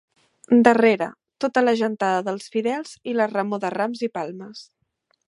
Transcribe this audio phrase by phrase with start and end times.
[0.67, 1.09] Darrera,
[1.43, 4.65] tota la gentada dels fidels i la remor de rams i palmes.